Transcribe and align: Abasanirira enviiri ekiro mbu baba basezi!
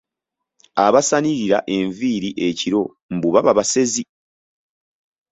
Abasanirira 0.85 1.57
enviiri 1.77 2.29
ekiro 2.47 2.81
mbu 3.15 3.27
baba 3.33 3.51
basezi! 3.57 4.03